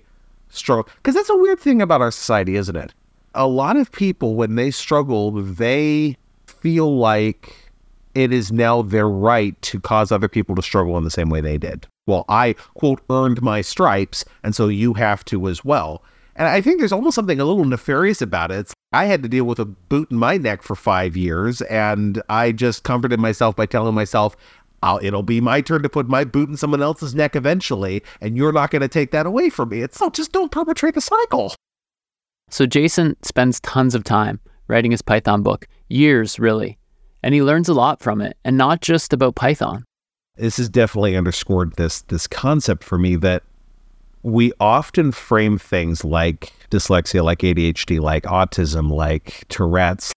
[0.49, 0.89] struggle.
[0.97, 2.93] Because that's a weird thing about our society, isn't it?
[3.37, 6.17] a lot of people, when they struggle, they
[6.47, 7.66] feel like
[8.17, 11.43] it is now their right to cause other people to struggle in the same way
[11.43, 11.87] they did.
[12.07, 16.03] Well, I, quote, earned my stripes, and so you have to as well.
[16.35, 18.73] And I think there's almost something a little nefarious about it.
[18.95, 22.53] I had to deal with a boot in my neck for five years, and I
[22.53, 24.35] just comforted myself by telling myself,
[24.83, 28.35] I'll, it'll be my turn to put my boot in someone else's neck eventually, and
[28.35, 29.83] you're not going to take that away from me.
[29.83, 31.55] It's not just don't perpetrate a cycle.
[32.49, 36.79] So Jason spends tons of time writing his Python book, years really,
[37.27, 39.85] and he learns a lot from it, and not just about Python.
[40.37, 43.43] This has definitely underscored this this concept for me that
[44.23, 50.13] we often frame things like dyslexia, like ADHD, like autism, like Tourette's,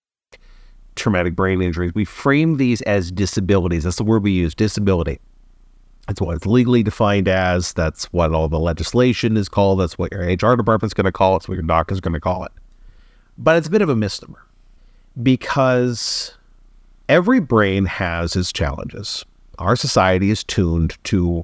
[0.95, 1.93] traumatic brain injuries.
[1.95, 3.85] We frame these as disabilities.
[3.85, 5.19] That's the word we use, disability.
[6.07, 7.73] That's what it's legally defined as.
[7.73, 9.79] That's what all the legislation is called.
[9.79, 11.39] That's what your HR department's going to call it.
[11.39, 12.51] That's what your doc is going to call it.
[13.39, 14.45] But it's a bit of a misnomer
[15.23, 16.35] because
[17.09, 19.25] every brain has its challenges.
[19.57, 21.43] Our society is tuned to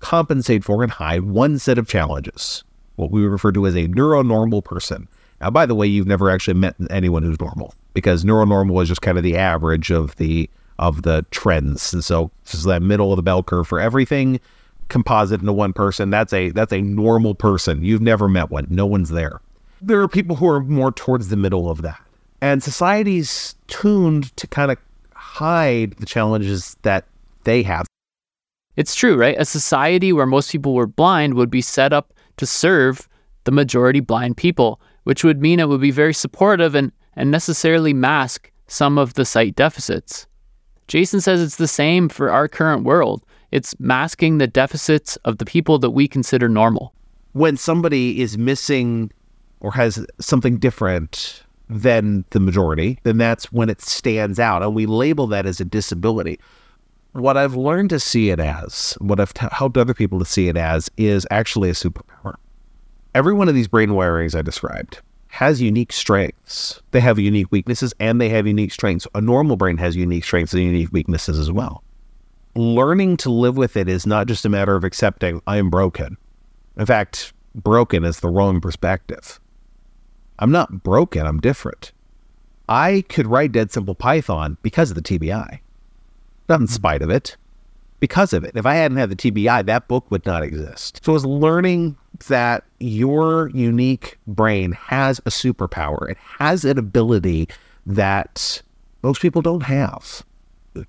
[0.00, 2.62] compensate for and hide one set of challenges,
[2.96, 5.08] what we refer to as a neuronormal person.
[5.40, 9.02] Now, by the way, you've never actually met anyone who's normal because neuronormal is just
[9.02, 10.50] kind of the average of the
[10.80, 11.94] of the trends.
[11.94, 14.40] And so this is that middle of the bell curve for everything
[14.88, 16.10] composite into one person.
[16.10, 17.84] That's a that's a normal person.
[17.84, 18.66] You've never met one.
[18.68, 19.40] No one's there.
[19.80, 22.00] There are people who are more towards the middle of that.
[22.40, 24.78] And society's tuned to kind of
[25.34, 27.04] hide the challenges that
[27.42, 27.86] they have.
[28.76, 29.34] It's true, right?
[29.36, 33.08] A society where most people were blind would be set up to serve
[33.42, 37.92] the majority blind people, which would mean it would be very supportive and, and necessarily
[37.92, 40.28] mask some of the sight deficits.
[40.86, 43.24] Jason says it's the same for our current world.
[43.50, 46.94] It's masking the deficits of the people that we consider normal.
[47.32, 49.10] When somebody is missing
[49.58, 54.62] or has something different than the majority, then that's when it stands out.
[54.62, 56.38] And we label that as a disability.
[57.12, 60.48] What I've learned to see it as, what I've t- helped other people to see
[60.48, 62.34] it as, is actually a superpower.
[63.14, 66.82] Every one of these brain wirings I described has unique strengths.
[66.90, 69.06] They have unique weaknesses and they have unique strengths.
[69.14, 71.82] A normal brain has unique strengths and unique weaknesses as well.
[72.56, 76.16] Learning to live with it is not just a matter of accepting I am broken.
[76.76, 79.40] In fact, broken is the wrong perspective.
[80.38, 81.92] I'm not broken, I'm different.
[82.68, 85.60] I could write Dead Simple Python because of the TBI.
[86.48, 86.72] Not in hmm.
[86.72, 87.36] spite of it,
[88.00, 88.56] because of it.
[88.56, 91.00] If I hadn't had the TBI, that book would not exist.
[91.04, 91.96] So it's learning
[92.28, 96.10] that your unique brain has a superpower.
[96.10, 97.48] It has an ability
[97.86, 98.62] that
[99.02, 100.22] most people don't have.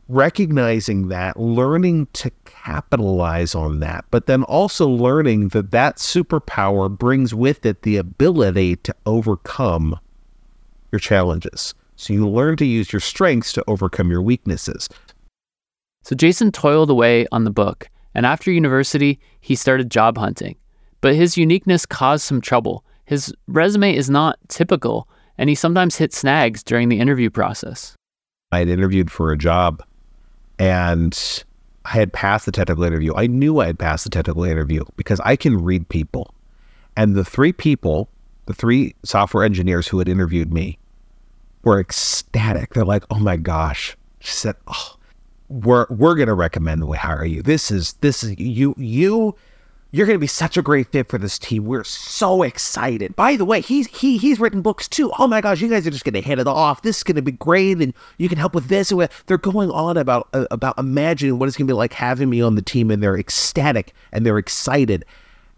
[0.07, 7.35] Recognizing that, learning to capitalize on that, but then also learning that that superpower brings
[7.35, 9.99] with it the ability to overcome
[10.91, 11.73] your challenges.
[11.95, 14.89] So you learn to use your strengths to overcome your weaknesses.
[16.03, 20.55] So Jason toiled away on the book, and after university, he started job hunting.
[21.01, 22.83] But his uniqueness caused some trouble.
[23.05, 27.95] His resume is not typical, and he sometimes hit snags during the interview process.
[28.51, 29.83] I had interviewed for a job
[30.59, 31.43] and
[31.85, 33.13] I had passed the technical interview.
[33.15, 36.33] I knew I had passed the technical interview because I can read people.
[36.95, 38.09] And the three people,
[38.45, 40.79] the three software engineers who had interviewed me,
[41.63, 42.73] were ecstatic.
[42.73, 44.95] They're like, "Oh my gosh!" She said, "Oh,
[45.49, 47.41] we're we're gonna recommend we hire you.
[47.41, 49.35] This is this is you you
[49.91, 51.65] you're going to be such a great fit for this team.
[51.65, 53.15] We're so excited.
[53.15, 55.11] By the way, he's he he's written books too.
[55.17, 56.81] Oh my gosh, you guys are just going to hit it off.
[56.81, 58.91] This is going to be great, and you can help with this.
[59.27, 62.41] They're going on about uh, about imagining what it's going to be like having me
[62.41, 65.05] on the team, and they're ecstatic and they're excited.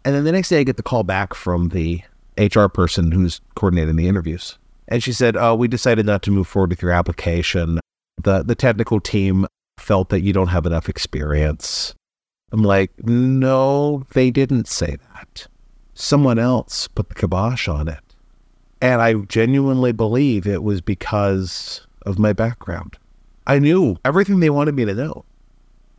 [0.05, 2.01] And then the next day, I get the call back from the
[2.37, 6.47] HR person who's coordinating the interviews, and she said, "Oh, we decided not to move
[6.47, 7.79] forward with your application.
[8.21, 9.47] the The technical team
[9.79, 11.95] felt that you don't have enough experience."
[12.51, 15.47] I'm like, no, they didn't say that.
[15.93, 17.99] Someone else put the kibosh on it.
[18.81, 22.97] And I genuinely believe it was because of my background.
[23.47, 25.25] I knew everything they wanted me to know.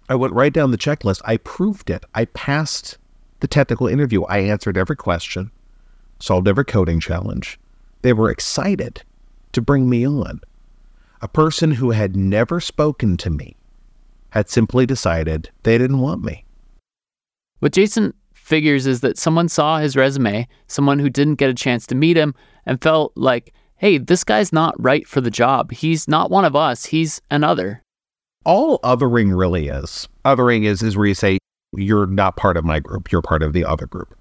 [0.09, 1.21] I went right down the checklist.
[1.27, 2.05] I proved it.
[2.15, 2.97] I passed
[3.41, 4.23] the technical interview.
[4.25, 5.51] I answered every question,
[6.19, 7.61] solved every coding challenge.
[8.01, 9.03] They were excited
[9.53, 10.41] to bring me on.
[11.21, 13.58] A person who had never spoken to me
[14.31, 16.45] had simply decided they didn't want me.
[17.61, 21.87] What Jason figures is that someone saw his resume, someone who didn't get a chance
[21.87, 22.35] to meet him,
[22.67, 25.71] and felt like, hey, this guy's not right for the job.
[25.73, 27.83] He's not one of us, he's another.
[28.45, 30.09] All othering really is.
[30.25, 31.39] Othering is, is where you say,
[31.77, 34.15] you're not part of my group, you're part of the other group.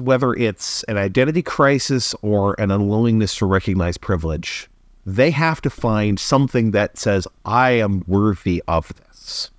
[0.00, 4.68] whether it's an identity crisis or an unwillingness to recognize privilege,
[5.06, 9.50] they have to find something that says, I am worthy of this.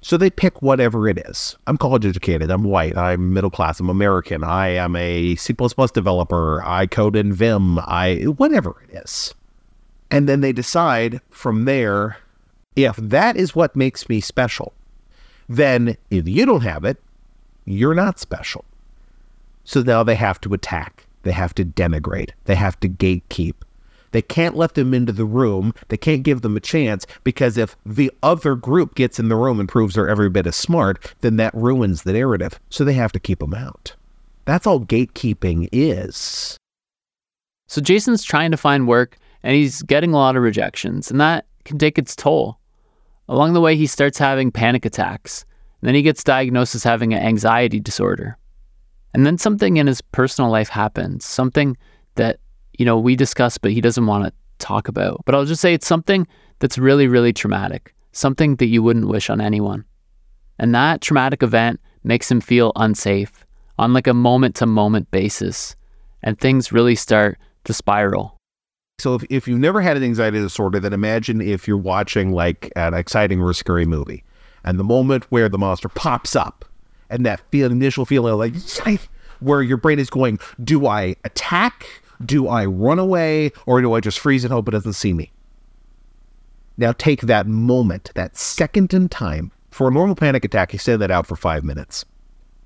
[0.00, 1.56] So they pick whatever it is.
[1.66, 2.50] I'm college educated.
[2.50, 2.96] I'm white.
[2.96, 3.80] I'm middle class.
[3.80, 4.44] I'm American.
[4.44, 6.62] I am a C developer.
[6.62, 7.78] I code in Vim.
[7.78, 9.34] I whatever it is.
[10.10, 12.18] And then they decide from there
[12.76, 14.72] if that is what makes me special,
[15.48, 16.98] then if you don't have it,
[17.64, 18.64] you're not special.
[19.64, 21.06] So now they have to attack.
[21.22, 22.30] They have to denigrate.
[22.44, 23.54] They have to gatekeep.
[24.14, 25.74] They can't let them into the room.
[25.88, 29.58] They can't give them a chance because if the other group gets in the room
[29.58, 32.60] and proves they're every bit as smart, then that ruins the narrative.
[32.70, 33.96] So they have to keep them out.
[34.44, 36.56] That's all gatekeeping is.
[37.66, 41.46] So Jason's trying to find work and he's getting a lot of rejections, and that
[41.64, 42.60] can take its toll.
[43.28, 45.44] Along the way, he starts having panic attacks.
[45.80, 48.38] And then he gets diagnosed as having an anxiety disorder.
[49.12, 51.76] And then something in his personal life happens, something
[52.14, 52.38] that
[52.78, 55.22] you know, we discuss, but he doesn't want to talk about.
[55.24, 56.26] But I'll just say it's something
[56.58, 59.84] that's really, really traumatic, something that you wouldn't wish on anyone.
[60.58, 63.44] And that traumatic event makes him feel unsafe
[63.78, 65.74] on like a moment to moment basis.
[66.22, 68.36] And things really start to spiral.
[69.00, 72.72] So if, if you've never had an anxiety disorder, then imagine if you're watching like
[72.76, 74.24] an exciting or scary movie
[74.64, 76.64] and the moment where the monster pops up
[77.10, 78.54] and that feel, initial feeling like
[79.40, 81.86] where your brain is going, do I attack?
[82.24, 85.32] Do I run away or do I just freeze and hope it doesn't see me?
[86.76, 89.52] Now take that moment, that second in time.
[89.70, 92.04] For a normal panic attack, you send that out for five minutes.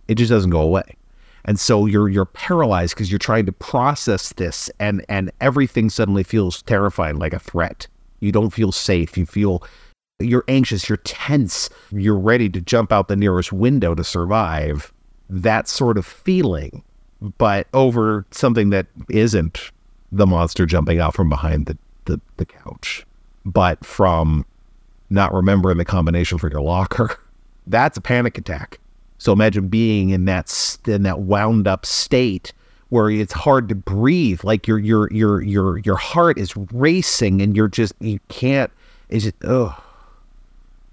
[0.08, 0.96] It just doesn't go away.
[1.44, 6.22] And so you're you're paralyzed because you're trying to process this and and everything suddenly
[6.22, 7.86] feels terrifying, like a threat.
[8.20, 9.16] You don't feel safe.
[9.16, 9.62] You feel
[10.18, 14.92] you're anxious, you're tense, you're ready to jump out the nearest window to survive.
[15.30, 16.82] That sort of feeling
[17.20, 19.70] but over something that isn't
[20.12, 23.04] the monster jumping out from behind the, the, the couch,
[23.44, 24.44] but from
[25.10, 27.18] not remembering the combination for your locker.
[27.66, 28.78] That's a panic attack.
[29.18, 32.52] So imagine being in that in that wound up state
[32.90, 37.56] where it's hard to breathe, like your your your your your heart is racing and
[37.56, 38.70] you're just you can't.
[39.08, 39.34] Is it?
[39.42, 39.76] Oh,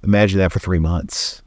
[0.03, 1.43] imagine that for three months.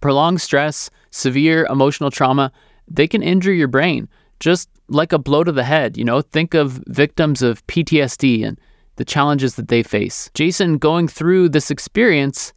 [0.00, 2.50] Prolonged stress, severe emotional trauma,
[2.94, 4.08] they can injure your brain
[4.42, 5.96] just like a blow to the head.
[5.96, 8.60] You know, think of victims of PTSD and
[8.96, 10.30] the challenges that they face.
[10.34, 12.52] Jason, going through this experience,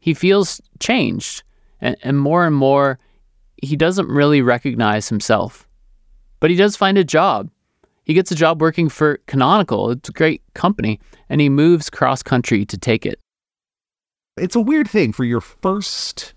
[0.00, 1.42] he feels changed.
[1.80, 2.98] And, and more and more,
[3.62, 5.66] he doesn't really recognize himself.
[6.40, 7.50] But he does find a job.
[8.04, 9.90] He gets a job working for Canonical.
[9.90, 11.00] It's a great company.
[11.30, 13.18] And he moves cross country to take it.
[14.36, 16.34] It's a weird thing for your first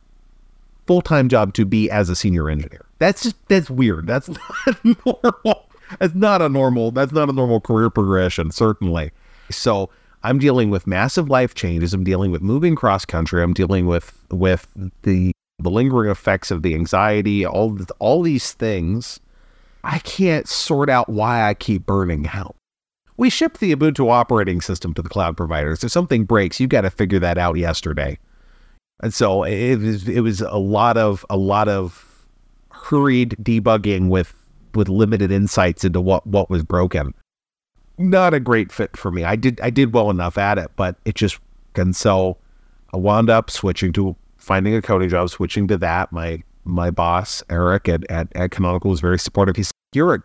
[0.85, 2.86] full time job to be as a senior engineer.
[2.99, 4.07] That's just that's weird.
[4.07, 4.29] That's
[4.65, 5.69] not normal.
[5.99, 6.91] That's not a normal.
[6.91, 8.51] That's not a normal career progression.
[8.51, 9.11] Certainly.
[9.49, 9.89] So
[10.23, 11.93] I'm dealing with massive life changes.
[11.93, 13.43] I'm dealing with moving cross country.
[13.43, 14.67] I'm dealing with with
[15.03, 17.45] the the lingering effects of the anxiety.
[17.45, 19.19] All all these things.
[19.83, 22.55] I can't sort out why I keep burning out.
[23.15, 25.83] We shipped the Ubuntu operating system to the cloud providers.
[25.83, 28.19] If something breaks, you got to figure that out yesterday.
[29.01, 32.06] And so it it was a lot of a lot of
[32.87, 34.33] hurried debugging with
[34.73, 37.13] with limited insights into what what was broken.
[37.97, 39.23] Not a great fit for me.
[39.23, 41.39] I did I did well enough at it, but it just
[41.75, 42.37] and so
[42.93, 46.11] I wound up switching to finding a coding job, switching to that.
[46.11, 49.55] My my boss Eric at at, at Canonical was very supportive.
[49.55, 50.19] He said, "You're a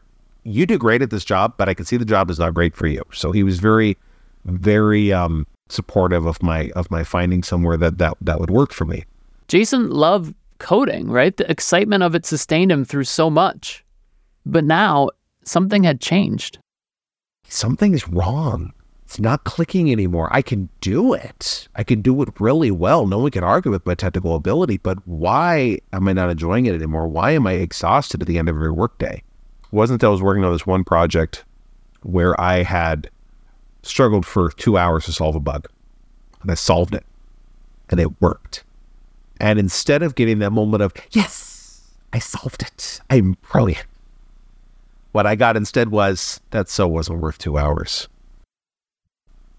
[0.44, 2.76] you do great at this job, but I can see the job is not great
[2.76, 3.96] for you." So he was very
[4.44, 8.84] very um, supportive of my of my finding somewhere that that that would work for
[8.84, 9.04] me.
[9.48, 11.36] Jason loved coding, right?
[11.36, 13.84] The excitement of it sustained him through so much.
[14.46, 15.10] But now
[15.44, 16.58] something had changed.
[17.48, 18.72] Something's wrong.
[19.02, 20.30] It's not clicking anymore.
[20.32, 21.68] I can do it.
[21.74, 23.06] I can do it really well.
[23.06, 26.74] No one can argue with my technical ability, but why am I not enjoying it
[26.74, 27.06] anymore?
[27.08, 29.22] Why am I exhausted at the end of every workday?
[29.64, 31.44] It wasn't that I was working on this one project
[32.02, 33.10] where I had
[33.82, 35.68] struggled for two hours to solve a bug.
[36.40, 37.04] And I solved it.
[37.90, 38.64] And it worked.
[39.42, 43.84] And instead of getting that moment of, yes, I solved it, I'm brilliant,
[45.10, 48.08] what I got instead was, that so wasn't worth two hours.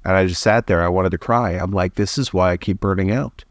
[0.06, 0.82] And I just sat there.
[0.82, 1.52] I wanted to cry.
[1.52, 3.44] I'm like, this is why I keep burning out.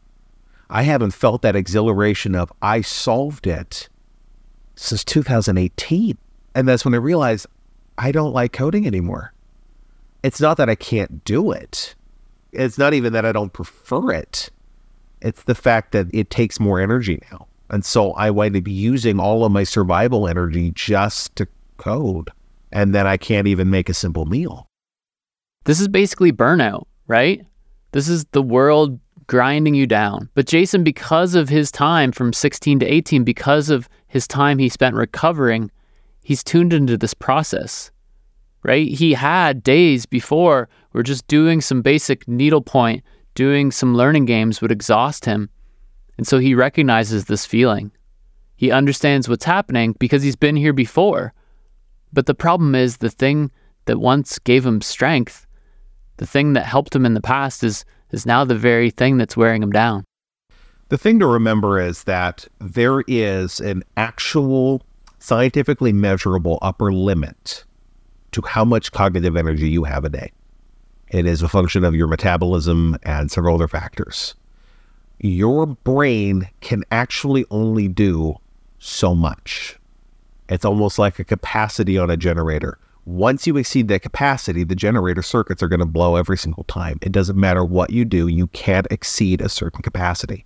[0.69, 3.87] I haven't felt that exhilaration of, I solved it
[4.75, 6.17] since 2018.
[6.55, 7.47] And that's when I realized
[7.97, 9.33] I don't like coding anymore.
[10.23, 11.95] It's not that I can't do it,
[12.51, 14.49] it's not even that I don't prefer it.
[15.23, 17.47] It's the fact that it takes more energy now.
[17.69, 21.47] And so I wind up using all of my survival energy just to
[21.77, 22.29] code.
[22.71, 24.67] And then I can't even make a simple meal.
[25.63, 27.45] This is basically burnout, right?
[27.93, 30.29] This is the world grinding you down.
[30.33, 34.69] But Jason, because of his time from 16 to 18, because of his time he
[34.69, 35.71] spent recovering,
[36.23, 37.91] he's tuned into this process,
[38.63, 38.87] right?
[38.87, 43.03] He had days before where just doing some basic needlepoint,
[43.35, 45.49] doing some learning games would exhaust him.
[46.17, 47.91] And so he recognizes this feeling.
[48.55, 51.33] He understands what's happening because he's been here before.
[52.11, 53.51] But the problem is the thing
[53.85, 55.47] that once gave him strength,
[56.17, 59.35] the thing that helped him in the past is is now the very thing that's
[59.35, 60.05] wearing him down.
[60.89, 64.83] The thing to remember is that there is an actual
[65.17, 67.63] scientifically measurable upper limit
[68.31, 70.31] to how much cognitive energy you have a day.
[71.13, 74.33] It is a function of your metabolism and several other factors.
[75.19, 78.37] Your brain can actually only do
[78.79, 79.77] so much.
[80.49, 82.79] It's almost like a capacity on a generator.
[83.05, 86.97] Once you exceed that capacity, the generator circuits are going to blow every single time.
[87.03, 90.45] It doesn't matter what you do, you can't exceed a certain capacity.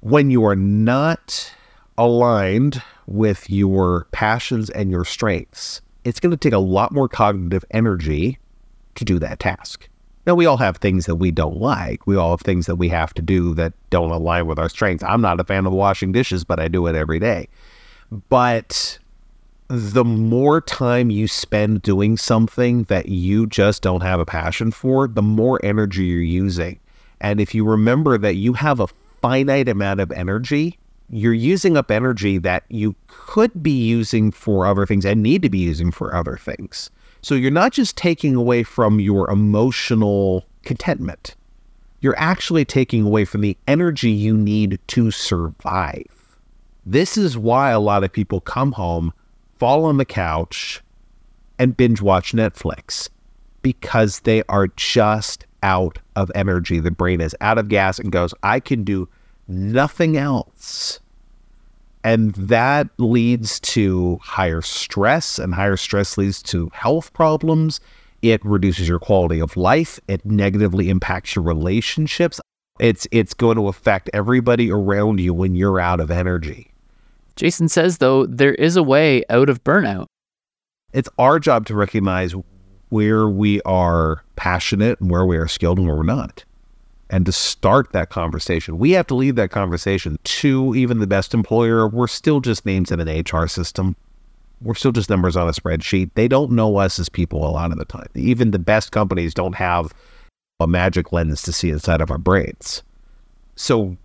[0.00, 1.52] When you are not
[1.98, 7.64] aligned with your passions and your strengths, it's going to take a lot more cognitive
[7.70, 8.40] energy
[8.96, 9.88] to do that task.
[10.26, 12.06] Now, we all have things that we don't like.
[12.06, 15.04] We all have things that we have to do that don't align with our strengths.
[15.04, 17.48] I'm not a fan of washing dishes, but I do it every day.
[18.30, 18.98] But
[19.68, 25.08] the more time you spend doing something that you just don't have a passion for,
[25.08, 26.80] the more energy you're using.
[27.20, 28.86] And if you remember that you have a
[29.20, 30.78] finite amount of energy,
[31.10, 35.50] you're using up energy that you could be using for other things and need to
[35.50, 36.90] be using for other things.
[37.24, 41.36] So you're not just taking away from your emotional contentment,
[42.02, 46.36] you're actually taking away from the energy you need to survive.
[46.84, 49.10] This is why a lot of people come home
[49.56, 50.82] fall on the couch
[51.58, 53.08] and binge watch Netflix
[53.62, 56.78] because they are just out of energy.
[56.78, 59.08] The brain is out of gas and goes, I can do
[59.48, 61.00] nothing else.
[62.04, 67.80] And that leads to higher stress, and higher stress leads to health problems.
[68.20, 69.98] It reduces your quality of life.
[70.06, 72.40] It negatively impacts your relationships.
[72.78, 76.70] It's it's going to affect everybody around you when you're out of energy.
[77.36, 80.06] Jason says, though, there is a way out of burnout.
[80.92, 82.34] It's our job to recognize
[82.90, 86.44] where we are passionate and where we are skilled and where we're not.
[87.10, 91.34] And to start that conversation, we have to lead that conversation to even the best
[91.34, 91.86] employer.
[91.86, 93.94] We're still just names in an HR system.
[94.62, 96.10] We're still just numbers on a spreadsheet.
[96.14, 98.08] They don't know us as people a lot of the time.
[98.14, 99.92] Even the best companies don't have
[100.60, 102.82] a magic lens to see inside of our brains.
[103.56, 103.96] So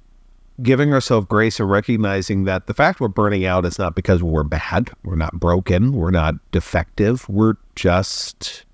[0.61, 4.43] giving ourselves grace and recognizing that the fact we're burning out is not because we're
[4.43, 8.65] bad, we're not broken, we're not defective, we're just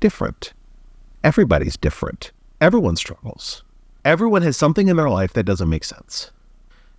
[0.00, 0.52] different.
[1.24, 2.32] Everybody's different.
[2.60, 3.62] Everyone struggles.
[4.04, 6.30] Everyone has something in their life that doesn't make sense.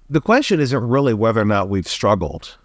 [0.10, 2.58] The question isn't really whether or not we've struggled.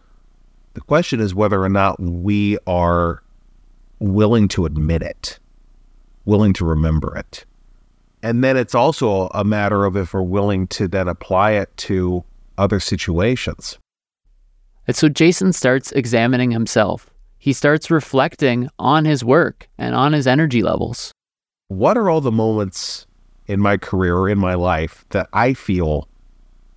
[0.74, 3.22] The question is whether or not we are
[3.98, 5.38] willing to admit it,
[6.26, 7.46] willing to remember it.
[8.22, 12.22] And then it's also a matter of if we're willing to then apply it to
[12.58, 13.78] other situations.
[14.86, 17.08] And so Jason starts examining himself.
[17.38, 21.12] He starts reflecting on his work and on his energy levels.
[21.72, 23.06] What are all the moments
[23.46, 26.06] in my career or in my life that I feel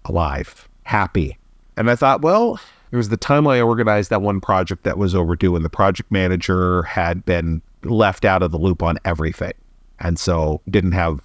[0.06, 1.38] alive, happy?
[1.76, 5.14] And I thought, well, it was the time I organized that one project that was
[5.14, 9.52] overdue, and the project manager had been left out of the loop on everything.
[10.00, 11.20] And so didn't have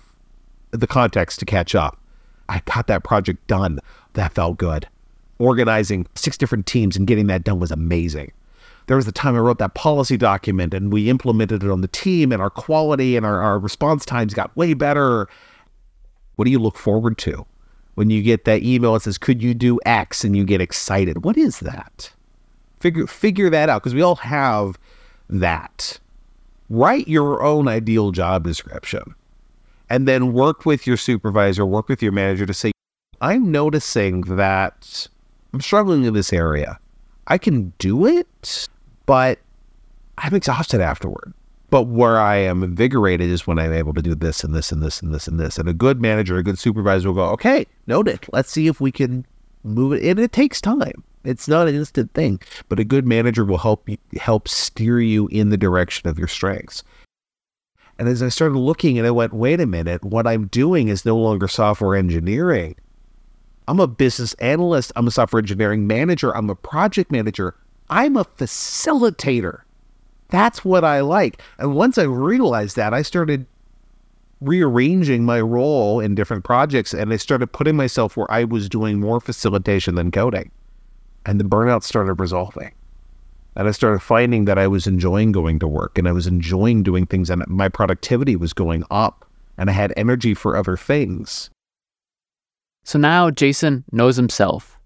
[0.72, 1.96] the context to catch up.
[2.48, 3.78] I got that project done.
[4.14, 4.88] That felt good.
[5.38, 8.32] Organizing six different teams and getting that done was amazing.
[8.90, 11.86] There was the time I wrote that policy document and we implemented it on the
[11.86, 15.28] team, and our quality and our, our response times got way better.
[16.34, 17.46] What do you look forward to
[17.94, 20.24] when you get that email that says, Could you do X?
[20.24, 21.24] and you get excited?
[21.24, 22.12] What is that?
[22.80, 24.76] Figure, figure that out because we all have
[25.28, 26.00] that.
[26.68, 29.14] Write your own ideal job description
[29.88, 32.72] and then work with your supervisor, work with your manager to say,
[33.20, 35.06] I'm noticing that
[35.52, 36.80] I'm struggling in this area.
[37.28, 38.68] I can do it,
[39.10, 39.40] but
[40.18, 41.34] I'm exhausted afterward.
[41.68, 44.80] But where I am invigorated is when I'm able to do this and this and
[44.80, 45.58] this and this and this.
[45.58, 48.20] And a good manager, a good supervisor will go, okay, noted.
[48.32, 49.26] Let's see if we can
[49.64, 50.04] move it.
[50.04, 51.02] And it takes time.
[51.24, 52.38] It's not an instant thing,
[52.68, 56.28] but a good manager will help you, help steer you in the direction of your
[56.28, 56.84] strengths.
[57.98, 61.04] And as I started looking and I went, wait a minute, what I'm doing is
[61.04, 62.76] no longer software engineering.
[63.66, 64.92] I'm a business analyst.
[64.94, 66.30] I'm a software engineering manager.
[66.36, 67.56] I'm a project manager.
[67.90, 69.62] I'm a facilitator.
[70.28, 71.42] That's what I like.
[71.58, 73.46] And once I realized that, I started
[74.40, 79.00] rearranging my role in different projects and I started putting myself where I was doing
[79.00, 80.50] more facilitation than coding.
[81.26, 82.72] And the burnout started resolving.
[83.56, 86.82] And I started finding that I was enjoying going to work and I was enjoying
[86.82, 89.26] doing things and my productivity was going up
[89.58, 91.50] and I had energy for other things.
[92.84, 94.79] So now Jason knows himself,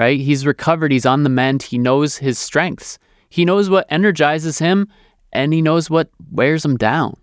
[0.00, 0.18] right?
[0.18, 2.98] He's recovered, he's on the mend, he knows his strengths,
[3.28, 4.88] he knows what energizes him,
[5.30, 7.18] and he knows what wears him down.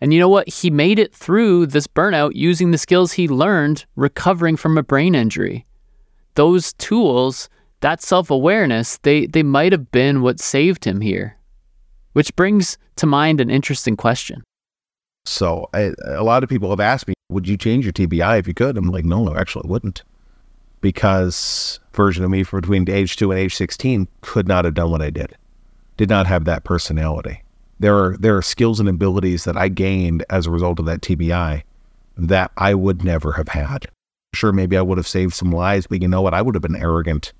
[0.00, 0.48] And you know what?
[0.48, 5.16] He made it through this burnout using the skills he learned recovering from a brain
[5.16, 5.66] injury.
[6.34, 7.48] Those tools,
[7.80, 11.36] that self awareness, they, they might have been what saved him here.
[12.12, 14.44] Which brings to mind an interesting question.
[15.24, 18.46] So, I, a lot of people have asked me, would you change your TBI if
[18.46, 18.76] you could?
[18.76, 20.04] I'm like, no, no, actually, I wouldn't.
[20.86, 24.90] Because version of me from between age two and age 16 could not have done
[24.90, 25.36] what I did,
[25.96, 27.42] did not have that personality
[27.78, 31.00] there are there are skills and abilities that I gained as a result of that
[31.00, 31.62] TBI
[32.16, 33.86] that I would never have had.
[34.32, 36.34] Sure, maybe I would have saved some lives, but you know what?
[36.34, 37.32] I would have been arrogant.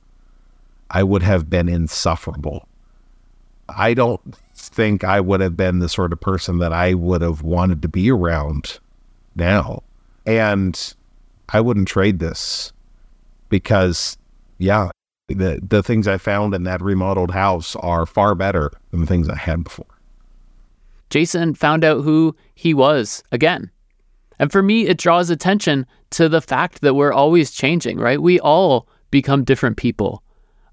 [0.91, 2.69] I would have been insufferable.
[3.69, 7.43] I don't think I would have been the sort of person that I would have
[7.43, 8.79] wanted to be around
[9.35, 9.83] now.
[10.25, 10.95] And
[11.49, 12.73] I wouldn't trade this
[13.49, 14.17] because,
[14.59, 14.91] yeah,
[15.29, 19.29] the, the things I found in that remodeled house are far better than the things
[19.29, 19.87] I had before.
[21.11, 23.71] Jason found out who he was again.
[24.39, 28.21] And for me, it draws attention to the fact that we're always changing, right?
[28.21, 30.23] We all become different people.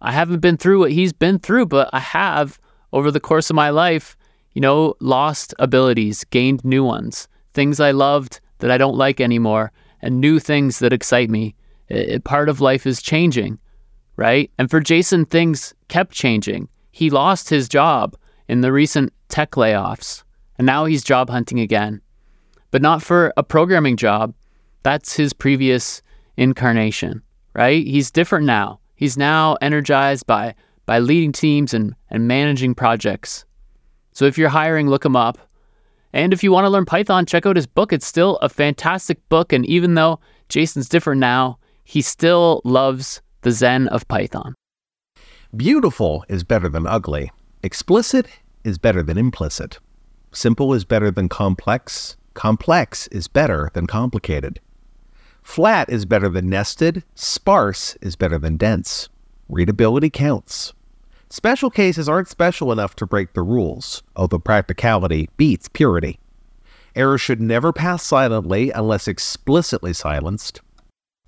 [0.01, 2.59] I haven't been through what he's been through, but I have
[2.91, 4.17] over the course of my life,
[4.53, 9.71] you know, lost abilities, gained new ones, things I loved that I don't like anymore,
[10.01, 11.55] and new things that excite me.
[11.93, 13.59] It, part of life is changing,
[14.15, 14.51] right?
[14.57, 16.69] And for Jason, things kept changing.
[16.91, 18.15] He lost his job
[18.47, 20.23] in the recent tech layoffs,
[20.57, 22.01] and now he's job hunting again.
[22.71, 24.33] But not for a programming job.
[24.83, 26.01] That's his previous
[26.37, 27.21] incarnation,
[27.53, 27.85] right?
[27.85, 28.79] He's different now.
[28.95, 33.45] He's now energized by by leading teams and, and managing projects.
[34.11, 35.37] So if you're hiring, look him up.
[36.11, 37.91] And if you want to learn Python, check out his book.
[37.91, 39.53] It's still a fantastic book.
[39.53, 40.19] And even though
[40.49, 44.55] Jason's different now, he still loves the Zen of Python.
[45.55, 47.31] Beautiful is better than ugly.
[47.61, 48.27] Explicit
[48.63, 49.79] is better than implicit.
[50.31, 52.17] Simple is better than complex.
[52.33, 54.59] Complex is better than complicated.
[55.43, 57.03] Flat is better than nested.
[57.15, 59.09] Sparse is better than dense.
[59.49, 60.73] Readability counts.
[61.29, 66.19] Special cases aren't special enough to break the rules, although practicality beats purity.
[66.95, 70.61] Error should never pass silently unless explicitly silenced.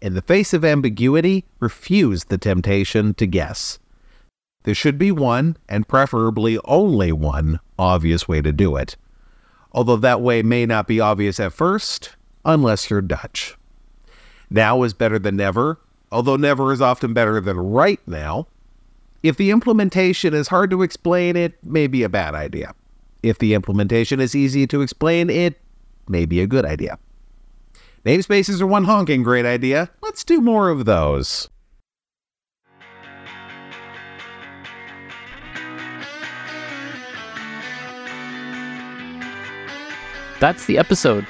[0.02, 3.80] In the face of ambiguity, refuse the temptation to guess.
[4.64, 8.98] There should be one, and preferably only one, obvious way to do it.
[9.72, 13.56] Although that way may not be obvious at first, unless you're Dutch.
[14.50, 15.80] Now is better than never,
[16.12, 18.48] although never is often better than right now.
[19.24, 22.74] If the implementation is hard to explain, it may be a bad idea.
[23.24, 25.60] If the implementation is easy to explain, it
[26.08, 27.00] may be a good idea.
[28.06, 29.90] Namespaces are one honking great idea.
[30.02, 31.50] Let's do more of those.
[40.40, 41.26] that's the episode.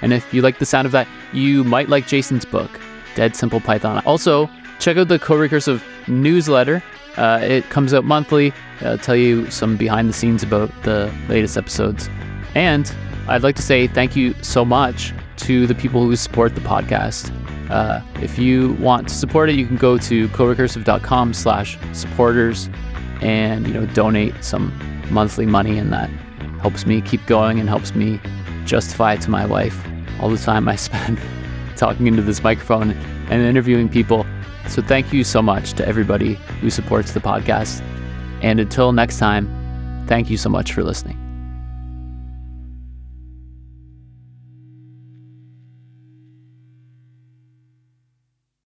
[0.00, 2.80] And if you like the sound of that, you might like Jason's book,
[3.14, 4.02] Dead Simple Python.
[4.06, 4.48] Also,
[4.78, 6.82] check out the CoRecursive newsletter.
[7.18, 8.54] Uh, it comes out monthly.
[8.80, 12.08] I'll tell you some behind the scenes about the latest episodes.
[12.54, 12.90] And
[13.28, 17.32] I'd like to say thank you so much to the people who support the podcast.
[17.70, 22.70] Uh, if you want to support it, you can go to corecursive.com slash supporters
[23.20, 24.72] and, you know, donate some
[25.10, 26.10] monthly money and that
[26.60, 28.20] helps me keep going and helps me
[28.64, 29.84] justify to my wife
[30.20, 31.20] all the time I spend
[31.76, 32.90] talking into this microphone
[33.30, 34.26] and interviewing people.
[34.68, 37.80] So thank you so much to everybody who supports the podcast.
[38.42, 41.25] And until next time, thank you so much for listening.